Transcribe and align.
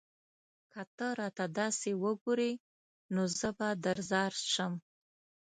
که 0.71 0.81
ته 0.97 1.07
راته 1.19 1.45
داسې 1.59 1.89
وگورې؛ 2.03 2.51
نو 3.13 3.23
زه 3.39 3.49
به 3.57 3.69
درځار 3.85 4.31
شم 4.53 4.73